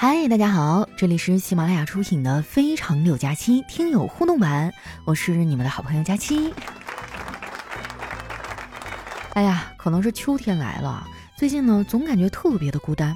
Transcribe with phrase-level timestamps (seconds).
[0.00, 4.72] 嗨，大家好，这里是喜马拉雅出品的《非常六加七》听友互动版，
[5.04, 6.54] 我是你们的好朋友佳期。
[9.32, 11.04] 哎呀，可能是秋天来了，
[11.36, 13.12] 最近呢总感觉特别的孤单。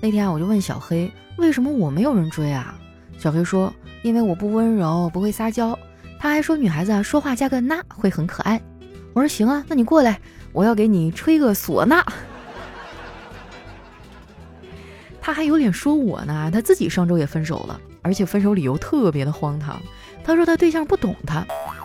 [0.00, 2.74] 那天啊，我就问小黑，为什么我没有人追啊？
[3.18, 3.70] 小黑说，
[4.02, 5.78] 因为我不温柔，不会撒娇。
[6.18, 8.58] 他还说，女孩子啊说话加个那会很可爱。
[9.12, 10.18] 我说行啊，那你过来，
[10.54, 12.02] 我要给你吹个唢呐。
[15.26, 16.50] 他还有脸说我呢？
[16.52, 19.80] 他自己上周也分手了，而且分手理由特别的荒唐。
[20.22, 21.42] 他说他对象不懂他，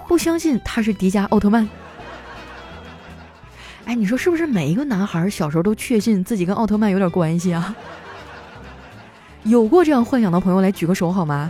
[0.09, 1.67] 不相信他是迪迦奥特曼。
[3.85, 7.73] 哎，你说是不是每一个男孩小时候都确信自己跟奥特曼有点关系啊？
[9.43, 11.49] 有过这样幻想的朋友来举个手好吗？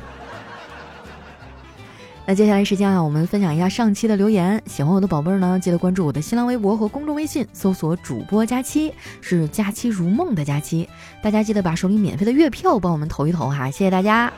[2.30, 4.62] 那接下来时间啊，我们分享一下上期的留言。
[4.68, 10.88] 喜欢我的宝贝儿呢，记得关注我的新浪微博和公众微信，搜索主播佳期，是佳期如梦的佳期。
[11.24, 14.32] 大家记得把手里免费的月票帮我们投一投哈，谢谢大家。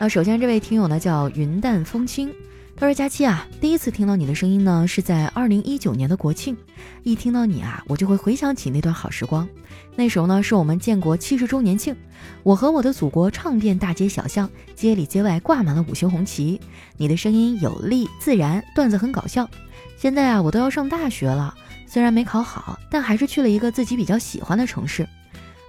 [0.00, 2.34] 那首先这位听友呢叫云淡风轻。
[2.80, 6.56] 他说：“佳期啊，第一次听到你的声音呢，是在二零一九年的国庆。
[7.02, 9.48] 一听到你啊，我就会回想起那段好时光。
[9.96, 11.96] 那时候呢，是我们建国七十周年庆，
[12.44, 16.60] 我和我的祖国唱遍大街小巷，街里街外挂满了五星红旗。
[16.96, 19.50] 你的声音有力自然，段子很搞笑。
[19.96, 21.52] 现在啊，我都要上大学了，
[21.84, 25.04] 虽然没考好，但还是去了一个自己比较喜欢的城市。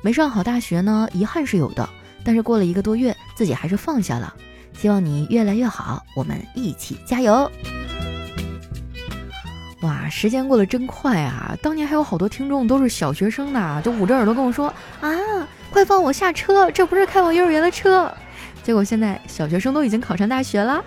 [0.03, 1.89] 没上好大学呢，遗憾是有的，
[2.23, 4.31] 但是过了一个多月，自己还是放下了。”
[4.79, 7.51] 希望你越来越好，我们一起加油！
[9.81, 11.53] 哇，时间过得真快啊！
[11.61, 15.11] 当年还有好多听众都是小学生呢，就捂着耳朵跟我说啊，
[15.69, 18.09] 快放我下车，这不是开往幼儿园的车。
[18.63, 20.81] 结果现在小学生都已经考上大学了。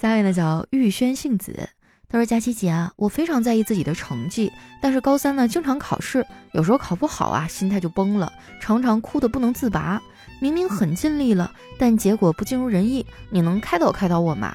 [0.00, 1.68] 下位呢叫玉轩杏子，
[2.10, 4.50] 他说：“佳琪姐啊，我非常在意自己的成绩，
[4.82, 10.00] 但是高三呢经常考试，有时候考不好啊，心态就崩了，常常哭得不能自拔。”
[10.42, 14.54] 明明很尽力了，但结果不尽如人意，你能开导开导我吗？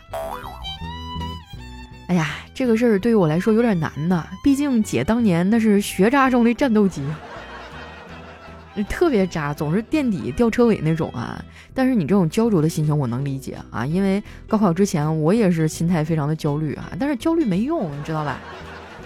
[2.07, 7.01] 哎呀，这个事儿对于我来说有点难呐，毕竟姐当年那是学渣中的战斗机，
[8.83, 11.43] 特别渣，总是垫底吊车尾那种啊。
[11.73, 16.91] 但是你这种焦灼的心情我能理解啊，因为高考之前我也是心态非常的焦虑啊。
[16.99, 18.39] 但是焦虑没用，你知道吧？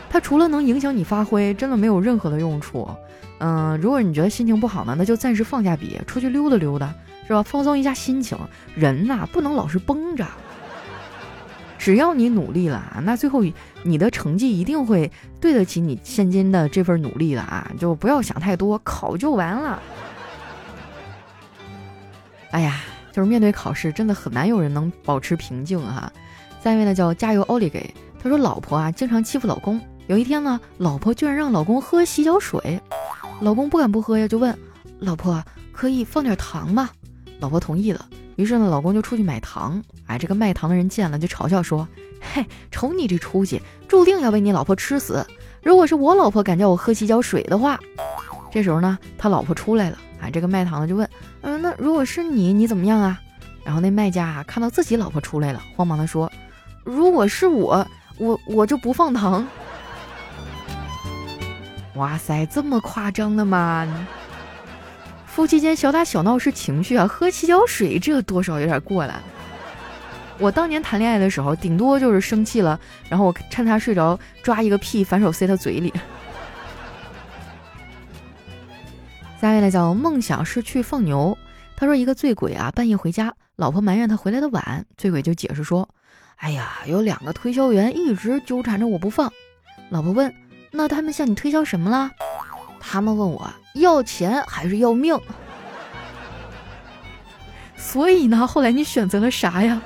[0.09, 2.89] 它除了能影响你发挥，真的没有任何的用处。
[3.37, 6.93] 嗯，如果你觉得心情不好呢，那就暂时放下笔，出去溜达溜达，
[7.27, 7.43] 是吧？
[7.43, 8.37] 放松一下心情。
[8.75, 10.25] 人呐，不能老是绷着。
[11.79, 13.41] 只要你努力了，那最后
[13.83, 15.09] 你的成绩一定会
[15.39, 17.71] 对得起你现今的这份努力的啊！
[17.79, 19.81] 就不要想太多，考就完了。
[22.51, 22.81] 哎呀，
[23.13, 26.11] 就是面对考试，真的很难有人能保持平静哈。
[26.61, 32.81] 下一位呢叫加油奥利给，他说老婆啊经常欺负老公，有一天呢，老婆居然让老公喝洗脚水。
[33.39, 34.53] 老公不敢不喝呀，就问
[34.99, 35.41] 老婆
[35.71, 36.89] 可以放点糖吗？
[37.39, 38.05] 老婆同意了。
[38.39, 39.83] 于是呢，老公就出去买糖。
[40.05, 41.85] 哎，这个卖糖的人见了就嘲笑说
[42.33, 45.27] ：“嘿，瞅你这出息，注定要被你老婆吃死。
[45.61, 47.77] 如果是我老婆敢叫我喝洗脚水的话，
[48.49, 49.97] 这时候呢，他老婆出来了。
[50.21, 51.09] 哎，这个卖糖的就问：
[51.41, 53.19] 嗯，那如果是你，你怎么样啊？
[53.65, 56.31] 然后那卖家啊，看到自己老婆出来了，慌忙的说：
[56.85, 57.85] 如果是我，
[58.19, 59.45] 我我就不放糖。
[61.95, 63.85] ”哇塞，这么夸张的吗？
[65.29, 69.21] 夫妻间小打小闹是情绪啊，喝洗脚水这多少有点过了。
[70.37, 75.93] 我当年谈恋爱的时候，顶多就是生气了，然后我趁他睡着抓一个屁，反手塞他嘴里。
[79.39, 81.37] 下面呢叫梦想是去放牛。
[81.77, 85.87] 他说一个醉鬼啊，半夜回家，老婆埋怨他回来的晚，醉鬼就解释说
[86.37, 89.31] ：“哎呀，有两个推销员一直纠缠着我不放。”
[89.89, 90.33] 老婆问。
[90.71, 92.11] 那他们向你推销什么了？
[92.79, 95.19] 他们问我要钱还是要命？
[97.75, 99.81] 所以呢，后来你选择了啥呀？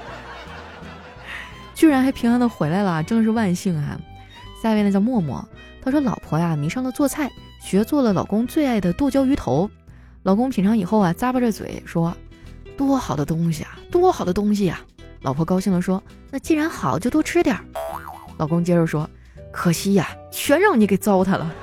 [1.73, 3.99] 居然还平安的回来了，真的是万幸啊！
[4.61, 5.43] 下一位呢叫默默，
[5.81, 9.69] 他说老婆呀迷上了做菜，学做了老公最爱的剁椒鱼头。
[10.23, 12.15] 老公品尝以后啊，咂巴着嘴说
[12.77, 14.79] ：“多好的东西啊，多好的东西呀！”
[15.21, 16.01] 老婆高兴的说
[16.31, 17.65] ：“那既然好，就多吃点儿。”
[18.37, 19.09] 老公接着说。
[19.51, 21.53] 可惜呀，全让你给糟蹋了。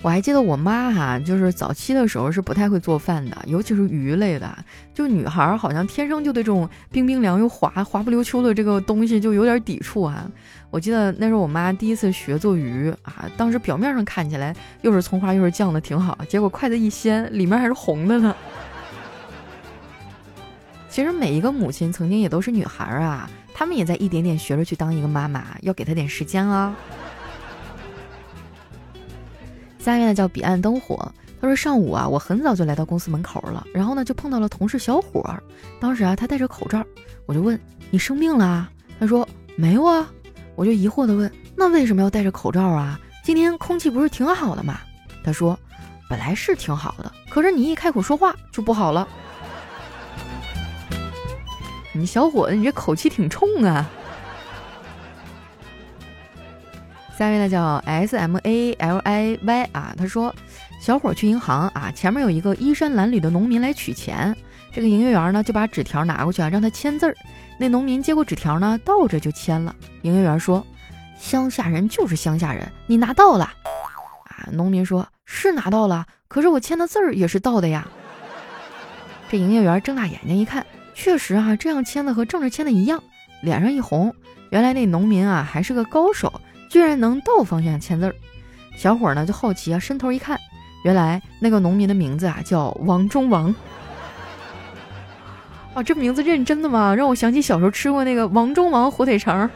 [0.00, 4.48] 我还记得我妈哈，就是早期的时候是不太会做饭的，尤其是鱼类的。
[4.94, 10.30] 就女孩好像天生就对这种冰冰凉又滑滑不溜秋的这个东西就有点抵触啊。
[10.70, 18.34] 我记得那时候我妈第一次学做鱼啊，当时表面上看起来又是葱花又是酱的挺好，结果筷子一掀，里面还是红的呢。
[20.88, 23.28] 其实每一个母亲曾经也都是女孩啊。
[23.52, 26.72] 她们也在一点点学着去当一个妈妈，要给她点时间啊。
[29.92, 31.10] 下面呢叫彼岸灯火。
[31.40, 35.42] 他说上午啊，我很早就来到公司门口了，然后呢就碰到了同事小伙儿。
[35.80, 36.84] 当时啊他戴着口罩，
[37.26, 37.58] 我就问
[37.90, 38.68] 你生病了？
[38.98, 39.26] 他说
[39.56, 40.08] 没有啊。
[40.56, 42.98] 我就疑惑的问那为什么要戴着口罩啊？
[43.22, 44.80] 今天空气不是挺好的吗？
[45.24, 45.56] 他说
[46.10, 49.06] 本来是挺好的，可是你一开口说话就不好了。
[51.92, 53.88] 你小伙子，你这口气挺冲啊。
[57.18, 60.32] 下面呢叫 S M A L I Y 啊，他说。
[60.80, 64.32] 小伙去银行啊，前面有一个衣衫褴褛的农民来取钱，
[64.72, 67.16] 这个营业员呢就把纸条拿过去啊，让他签字儿。
[67.58, 69.74] 那农民接过纸条呢，倒着就签了。
[70.02, 70.64] 营业员说
[71.18, 73.44] ：“乡下人就是乡下人，你拿到了。”
[74.30, 77.88] 啊，农民说：“是拿到了，可是我签的字儿也是倒的呀。”
[79.28, 83.02] 这营业员睁大眼睛一看，确实啊，这样签的和正着签的一样，
[83.40, 84.14] 脸上一红。
[84.50, 88.14] 原来那农民啊还是个高手，居然能倒方向签字儿。
[88.76, 90.38] 小伙呢就好奇啊，伸头一看。
[90.84, 93.54] 原来那个农民的名字啊叫王中王，
[95.74, 96.94] 啊， 这名字认真的吗？
[96.94, 99.50] 让我想起小时候吃过那个王中王火腿肠。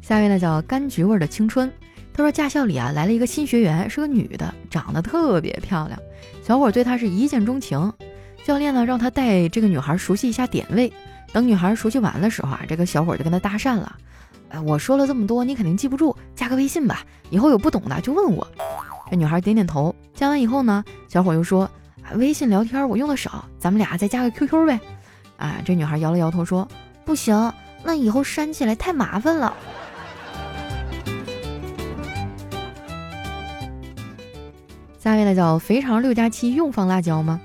[0.00, 1.70] 下面呢叫柑橘味的青春。
[2.16, 5.98] 他说驾校里啊来了一个新学员，是个女的，长得特别漂亮，
[6.42, 7.92] 小伙对她是一见钟情。
[8.44, 10.92] 教练呢让他带这个女孩熟悉一下点位，
[11.34, 13.96] 等女孩熟悉完的时候啊，这个小伙就跟她搭讪了。
[14.64, 18.46] 我说了这么多，你肯定记不住，加个微信吧，以后有不懂的就问我。
[19.10, 21.68] 这女孩点点头，加完以后呢，小伙又说
[22.14, 24.78] ：“微信聊天我用的少，咱们俩再加个 QQ 呗。”
[25.36, 26.68] 啊，这女孩摇了摇头说
[27.04, 27.52] ：“不行，
[27.82, 29.52] 那以后删起来太麻烦了。”
[35.00, 37.40] 下面呢叫肥肠六加七用放辣椒吗？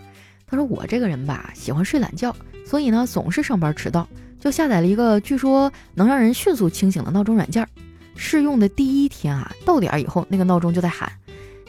[0.49, 2.35] 他说我这个人吧，喜欢睡懒觉，
[2.65, 4.07] 所以呢总是上班迟到。
[4.39, 7.67] 就下载了一个据说能让人迅速清醒的闹钟软件。
[8.15, 11.11] 试用的第一天啊，到点以后，那个闹钟就在喊：“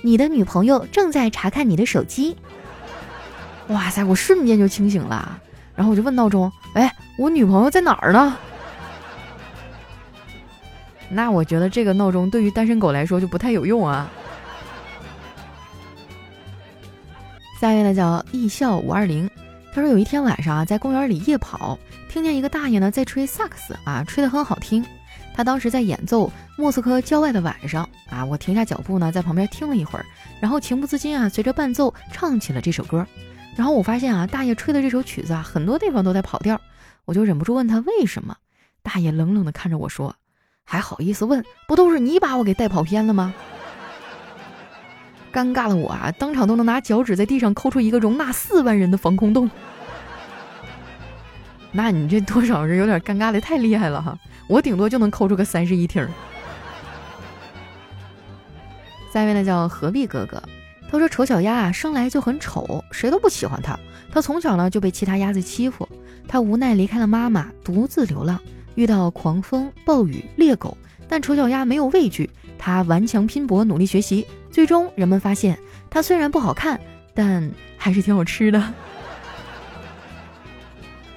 [0.03, 2.37] 你的女朋友正在查看你的手机。”
[3.69, 5.41] 哇塞，我瞬间就清醒了。
[5.77, 8.37] 然后我就问闹钟：“哎，我女朋友在哪儿呢？”
[11.09, 14.11] 那我觉得这个闹钟对于单身狗来说就不太有用啊。
[17.61, 19.29] 下一位呢叫艺校五二零，
[19.75, 21.79] 他说有一天晚上啊，在公园里夜跑。
[22.09, 24.83] 听见一个大爷呢在吹萨克斯啊，吹得很好听。
[25.35, 26.27] 他当时在演奏
[26.57, 27.87] 《莫斯科郊外的晚上》
[28.17, 30.07] 啊，我停下脚步呢，在旁边听了一会儿，
[30.41, 33.07] 然后情不自禁啊，随着伴奏唱起了这首歌。
[33.55, 36.59] 然后我发现啊，大爷吹的这首曲子啊，很多地方都在跑调，
[37.05, 38.35] 我就忍不住问他为什么。
[38.83, 40.17] 大爷冷冷地看着我说
[40.65, 41.45] ：“还好意思问？
[41.69, 43.35] 不都是你把我给带跑偏了吗？”
[45.33, 49.51] 尴尬的我啊，当场都能拿脚趾在地上抠出一个容纳四万人的防空洞。
[51.73, 54.19] 那你这多少是有点尴尬的太厉害了哈！
[54.49, 56.07] 我顶多就能抠出个三室一厅。
[59.13, 60.43] 下面呢叫何必哥哥，
[60.91, 63.79] 他说丑小鸭啊生来就很丑，谁都不喜欢它。
[64.13, 65.89] 它从小呢就被其他鸭子欺负，
[66.27, 68.41] 它无奈离开了妈妈，独自流浪，
[68.75, 70.77] 遇到狂风暴雨猎狗，
[71.11, 75.59] 但丑小鸭没有畏惧，它顽强拼搏，努力学习，最终人们发现
[75.91, 76.81] 它虽然不好看，
[77.13, 78.63] 但还是挺好吃的。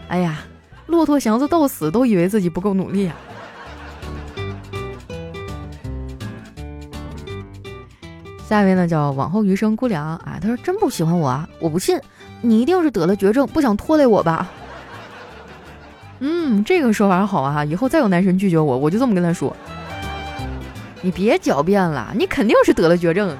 [0.07, 0.39] 哎呀，
[0.87, 3.15] 骆驼祥子到死都以为自己不够努力啊！
[8.49, 11.99] 下一位呢叫往后余生姑娘啊，他说真不喜欢我啊，我不信，
[12.41, 14.49] 你一定是得了绝症，不想拖累我吧？
[16.19, 19.55] 嗯，这个说法好啊，以后再有男神拒绝我，我就这么跟他说，
[21.03, 23.37] 你别狡辩了，你肯定是得了绝症。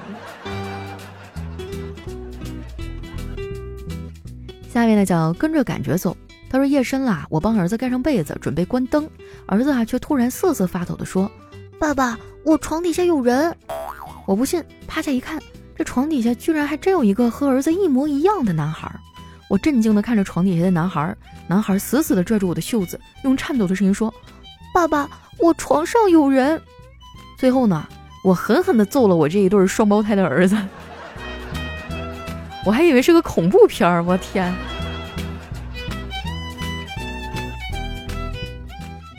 [4.70, 6.14] 下面呢叫跟着感觉走。
[6.50, 9.08] 他说夜深了，我帮儿子盖上被子，准备关灯，
[9.46, 11.28] 儿子啊却突然瑟瑟发抖地说
[11.80, 13.56] ：“爸爸，我床底下有人。”
[14.26, 15.42] 我不信，趴下一看，
[15.74, 18.94] 这床底下居然还真有一个和儿子一模一样的男孩。
[19.48, 21.16] 我震惊的看着床底下的男孩，
[21.48, 24.12] 男孩死死的拽住我的袖子，用颤抖的声音说
[24.74, 26.60] ：“爸爸，我床上有人。”
[27.44, 27.86] 最后呢，
[28.22, 30.56] 我狠狠地揍了我这一对双胞胎的儿子。
[32.64, 34.50] 我还以为是个恐怖片儿，我天！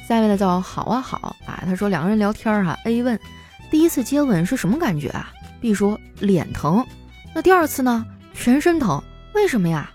[0.09, 3.19] 下面的叫好啊好啊，他说两个人聊天哈，A 问
[3.69, 6.83] 第一次接吻是什么感觉啊？B 说脸疼，
[7.35, 8.03] 那第二次呢？
[8.33, 9.03] 全身疼，
[9.35, 9.91] 为什么呀？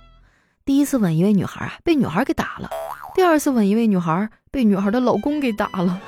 [0.64, 2.68] 第一次吻一位女孩啊，被女孩给打了；
[3.12, 6.00] 第二次吻一位女孩，被女孩的老公给打了。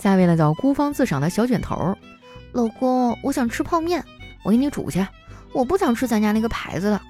[0.00, 1.96] 下面呢叫孤芳自赏的小卷头，
[2.52, 4.04] 老公，我想吃泡面，
[4.44, 5.06] 我给你煮去。
[5.52, 7.00] 我不想吃咱家那个牌子的，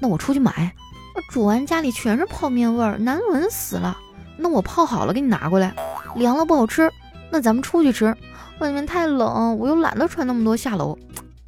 [0.00, 0.72] 那我出去买。
[1.14, 3.96] 我煮完家里全是泡面味儿，难闻死了。
[4.36, 5.74] 那我泡好了给你拿过来，
[6.14, 6.90] 凉了不好吃。
[7.30, 8.14] 那咱们出去吃，
[8.58, 10.98] 外面太冷，我又懒得穿那么多下楼。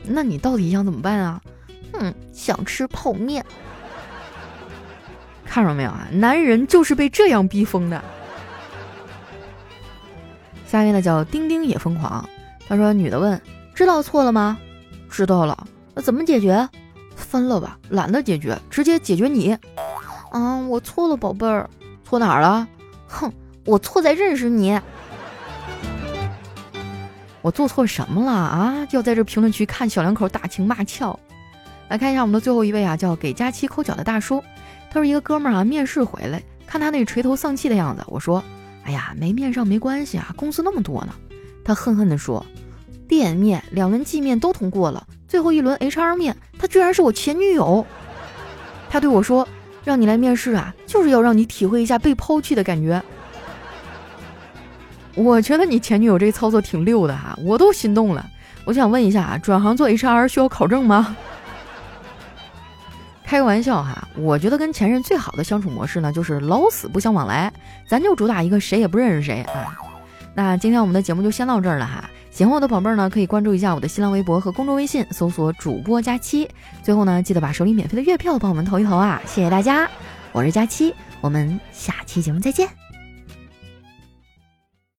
[0.05, 1.41] 那你到底想怎么办啊？
[1.93, 3.45] 嗯，想吃泡面。
[5.45, 6.09] 看着没有啊？
[6.13, 8.03] 男人就是被这样逼疯的。
[10.69, 12.29] 下面呢叫丁丁也疯狂。
[12.69, 13.41] 他说：“女的问，
[13.75, 14.59] 知道错了吗？
[15.11, 15.67] 知道了。
[15.95, 16.69] 那怎么解决？
[17.17, 19.57] 分了吧，懒得解决，直接解决你。
[20.33, 21.69] 嗯，我错了，宝贝儿。
[22.05, 22.69] 错哪儿了？
[23.07, 23.33] 哼，
[23.65, 24.79] 我错在认识你。
[27.41, 28.85] 我做错什么了啊？
[28.85, 31.19] 就要在这评论区看小两口打情骂俏。
[31.89, 34.45] 来看一下我们的最后一位啊，叫给佳期抠脚的大叔。
[34.91, 38.45] 他说一个哥们儿啊，面试回来，看他那垂头丧气的样子，我说。”
[38.89, 41.13] 哎呀，没面上没关系啊，公司那么多呢。
[41.63, 42.47] 他恨恨地说
[43.07, 47.85] ：“店面两轮绩面都通过了，最后一轮 HR 面，他居然是我前女友。”
[48.89, 49.47] 他对我说
[49.85, 53.03] ：“让你来面试啊，就是要让你体会一下被抛弃的感觉。”
[55.15, 58.27] 我觉得你前女友这操作挺溜的哈，我都心动了。
[58.65, 61.15] 我想问一下，转行做 HR 需要考证吗？
[63.29, 67.53] 开个玩笑哈，我觉得跟前任最好的相处模式呢，就是老死不相往来，
[67.87, 69.77] 咱就主打一个谁也不认识谁啊。
[70.35, 76.49] 那今天我们的节目就先到这儿了哈，喜欢我的宝贝儿呢，可以关注一下我的新浪微博和公众微信，搜索主播佳期。
[76.83, 79.87] 最后呢，记得把手里免费的月票帮我们投一投啊，谢谢大家，
[80.33, 82.88] 我是佳期，我们下期节目再见。